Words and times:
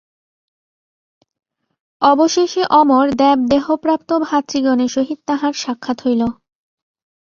অবশেষে 2.01 2.63
অমর 2.79 3.05
দেবদেহপ্রাপ্ত 3.19 4.09
ভাতৃগণের 4.25 4.89
সহিত 4.89 5.19
তাঁহার 5.27 5.53
সাক্ষাৎ 5.53 5.97
হইল। 6.05 6.21